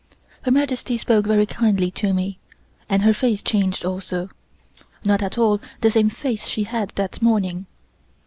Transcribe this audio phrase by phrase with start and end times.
[0.41, 2.39] Her Majesty spoke very kindly to me,
[2.89, 4.29] and her face changed also
[5.05, 7.67] not at all the same face she had that morning.